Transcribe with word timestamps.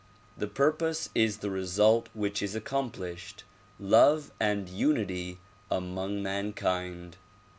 The 0.35 0.47
pur 0.47 0.71
pose 0.71 1.11
is 1.13 1.37
the 1.45 1.51
result 1.51 2.09
which 2.15 2.41
is 2.41 2.55
accomplished, 2.55 3.43
love 3.79 4.31
and 4.39 4.67
unity 4.67 5.37
among 5.69 6.23
man 6.23 6.53
kind. 6.53 7.15